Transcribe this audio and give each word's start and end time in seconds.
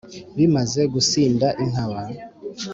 bimaze 0.37 0.81
gusinda 0.93 1.47
inkaba 1.63 2.01